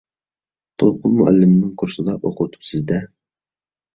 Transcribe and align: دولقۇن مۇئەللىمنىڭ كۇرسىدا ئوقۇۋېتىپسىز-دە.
دولقۇن 0.83 1.13
مۇئەللىمنىڭ 1.19 1.75
كۇرسىدا 1.83 2.15
ئوقۇۋېتىپسىز-دە. 2.29 3.01